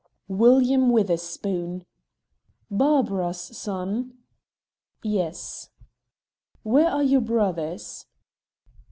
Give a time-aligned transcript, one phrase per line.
[0.29, 1.85] "William Witherspoon."
[2.71, 4.15] "Barbara's son?"
[5.03, 5.69] "Yes."
[6.63, 8.07] "Where are your brothers?"